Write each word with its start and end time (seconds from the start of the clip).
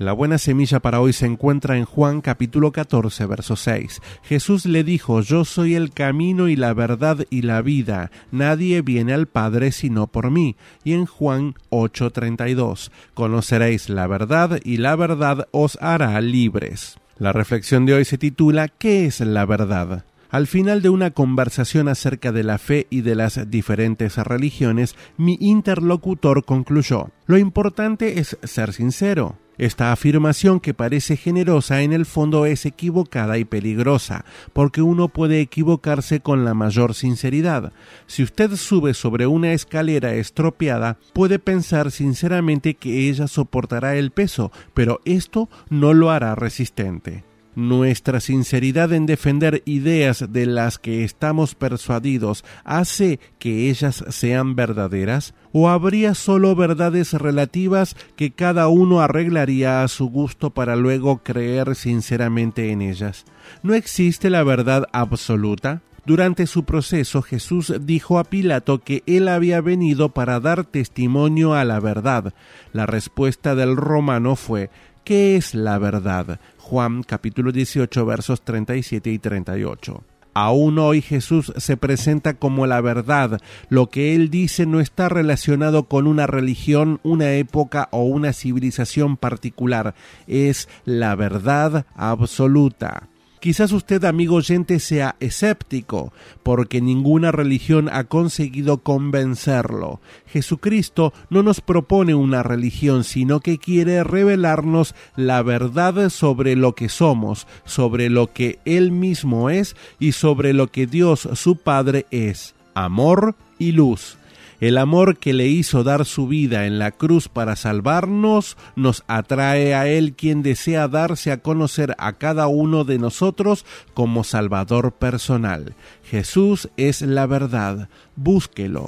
La 0.00 0.12
buena 0.12 0.38
semilla 0.38 0.80
para 0.80 1.00
hoy 1.00 1.12
se 1.12 1.24
encuentra 1.24 1.78
en 1.78 1.84
Juan 1.84 2.20
capítulo 2.20 2.72
14, 2.72 3.26
verso 3.26 3.54
6. 3.54 4.02
Jesús 4.24 4.66
le 4.66 4.82
dijo, 4.82 5.20
Yo 5.20 5.44
soy 5.44 5.76
el 5.76 5.92
camino 5.92 6.48
y 6.48 6.56
la 6.56 6.74
verdad 6.74 7.24
y 7.30 7.42
la 7.42 7.62
vida, 7.62 8.10
nadie 8.32 8.82
viene 8.82 9.14
al 9.14 9.28
Padre 9.28 9.70
sino 9.70 10.08
por 10.08 10.32
mí. 10.32 10.56
Y 10.82 10.94
en 10.94 11.06
Juan 11.06 11.54
8:32, 11.70 12.90
Conoceréis 13.14 13.88
la 13.88 14.08
verdad 14.08 14.58
y 14.64 14.78
la 14.78 14.96
verdad 14.96 15.46
os 15.52 15.78
hará 15.80 16.20
libres. 16.20 16.98
La 17.16 17.30
reflexión 17.30 17.86
de 17.86 17.94
hoy 17.94 18.04
se 18.04 18.18
titula 18.18 18.66
¿Qué 18.66 19.06
es 19.06 19.20
la 19.20 19.46
verdad? 19.46 20.06
Al 20.28 20.48
final 20.48 20.82
de 20.82 20.88
una 20.88 21.12
conversación 21.12 21.86
acerca 21.86 22.32
de 22.32 22.42
la 22.42 22.58
fe 22.58 22.88
y 22.90 23.02
de 23.02 23.14
las 23.14 23.48
diferentes 23.48 24.16
religiones, 24.16 24.96
mi 25.16 25.36
interlocutor 25.38 26.44
concluyó, 26.44 27.10
Lo 27.26 27.38
importante 27.38 28.18
es 28.18 28.36
ser 28.42 28.72
sincero. 28.72 29.38
Esta 29.56 29.92
afirmación 29.92 30.58
que 30.58 30.74
parece 30.74 31.16
generosa 31.16 31.82
en 31.82 31.92
el 31.92 32.06
fondo 32.06 32.44
es 32.46 32.66
equivocada 32.66 33.38
y 33.38 33.44
peligrosa, 33.44 34.24
porque 34.52 34.82
uno 34.82 35.08
puede 35.08 35.40
equivocarse 35.40 36.20
con 36.20 36.44
la 36.44 36.54
mayor 36.54 36.94
sinceridad. 36.94 37.72
Si 38.06 38.22
usted 38.22 38.56
sube 38.56 38.94
sobre 38.94 39.26
una 39.26 39.52
escalera 39.52 40.14
estropeada, 40.14 40.98
puede 41.12 41.38
pensar 41.38 41.90
sinceramente 41.90 42.74
que 42.74 43.08
ella 43.08 43.28
soportará 43.28 43.96
el 43.96 44.10
peso, 44.10 44.50
pero 44.74 45.00
esto 45.04 45.48
no 45.70 45.94
lo 45.94 46.10
hará 46.10 46.34
resistente. 46.34 47.24
Nuestra 47.56 48.20
sinceridad 48.20 48.92
en 48.92 49.06
defender 49.06 49.62
ideas 49.64 50.32
de 50.32 50.46
las 50.46 50.78
que 50.78 51.04
estamos 51.04 51.54
persuadidos 51.54 52.44
hace 52.64 53.20
que 53.38 53.70
ellas 53.70 54.04
sean 54.08 54.56
verdaderas? 54.56 55.34
¿O 55.52 55.68
habría 55.68 56.14
solo 56.14 56.56
verdades 56.56 57.12
relativas 57.12 57.96
que 58.16 58.32
cada 58.32 58.66
uno 58.66 59.00
arreglaría 59.00 59.84
a 59.84 59.88
su 59.88 60.08
gusto 60.08 60.50
para 60.50 60.74
luego 60.74 61.18
creer 61.22 61.76
sinceramente 61.76 62.72
en 62.72 62.82
ellas? 62.82 63.24
¿No 63.62 63.74
existe 63.74 64.30
la 64.30 64.42
verdad 64.42 64.88
absoluta? 64.92 65.82
Durante 66.06 66.46
su 66.46 66.64
proceso 66.64 67.22
Jesús 67.22 67.72
dijo 67.80 68.18
a 68.18 68.24
Pilato 68.24 68.80
que 68.80 69.02
él 69.06 69.26
había 69.26 69.62
venido 69.62 70.10
para 70.10 70.38
dar 70.38 70.64
testimonio 70.64 71.54
a 71.54 71.64
la 71.64 71.80
verdad. 71.80 72.34
La 72.72 72.84
respuesta 72.84 73.54
del 73.54 73.76
romano 73.76 74.36
fue 74.36 74.70
¿Qué 75.04 75.36
es 75.36 75.54
la 75.54 75.76
verdad? 75.76 76.40
Juan 76.56 77.02
capítulo 77.02 77.52
18 77.52 78.06
versos 78.06 78.40
37 78.40 79.10
y 79.10 79.18
38. 79.18 80.02
Aún 80.32 80.78
hoy 80.78 81.02
Jesús 81.02 81.52
se 81.58 81.76
presenta 81.76 82.32
como 82.34 82.66
la 82.66 82.80
verdad. 82.80 83.38
Lo 83.68 83.90
que 83.90 84.14
él 84.14 84.30
dice 84.30 84.64
no 84.64 84.80
está 84.80 85.10
relacionado 85.10 85.88
con 85.88 86.06
una 86.06 86.26
religión, 86.26 87.00
una 87.02 87.34
época 87.34 87.90
o 87.92 88.04
una 88.04 88.32
civilización 88.32 89.18
particular. 89.18 89.94
Es 90.26 90.70
la 90.86 91.14
verdad 91.16 91.84
absoluta. 91.94 93.08
Quizás 93.44 93.72
usted, 93.72 94.02
amigo 94.06 94.36
oyente, 94.36 94.80
sea 94.80 95.16
escéptico, 95.20 96.14
porque 96.42 96.80
ninguna 96.80 97.30
religión 97.30 97.90
ha 97.92 98.04
conseguido 98.04 98.78
convencerlo. 98.78 100.00
Jesucristo 100.26 101.12
no 101.28 101.42
nos 101.42 101.60
propone 101.60 102.14
una 102.14 102.42
religión, 102.42 103.04
sino 103.04 103.40
que 103.40 103.58
quiere 103.58 104.02
revelarnos 104.02 104.94
la 105.14 105.42
verdad 105.42 106.08
sobre 106.08 106.56
lo 106.56 106.74
que 106.74 106.88
somos, 106.88 107.46
sobre 107.66 108.08
lo 108.08 108.32
que 108.32 108.60
Él 108.64 108.92
mismo 108.92 109.50
es 109.50 109.76
y 109.98 110.12
sobre 110.12 110.54
lo 110.54 110.68
que 110.68 110.86
Dios 110.86 111.28
su 111.34 111.56
Padre 111.56 112.06
es, 112.10 112.54
amor 112.72 113.34
y 113.58 113.72
luz. 113.72 114.16
El 114.64 114.78
amor 114.78 115.18
que 115.18 115.34
le 115.34 115.46
hizo 115.46 115.84
dar 115.84 116.06
su 116.06 116.26
vida 116.26 116.64
en 116.64 116.78
la 116.78 116.90
cruz 116.90 117.28
para 117.28 117.54
salvarnos 117.54 118.56
nos 118.76 119.04
atrae 119.08 119.74
a 119.74 119.88
Él 119.88 120.14
quien 120.14 120.42
desea 120.42 120.88
darse 120.88 121.32
a 121.32 121.42
conocer 121.42 121.94
a 121.98 122.14
cada 122.14 122.46
uno 122.46 122.84
de 122.84 122.98
nosotros 122.98 123.66
como 123.92 124.24
Salvador 124.24 124.92
personal. 124.92 125.74
Jesús 126.02 126.70
es 126.78 127.02
la 127.02 127.26
verdad. 127.26 127.90
Búsquelo. 128.16 128.80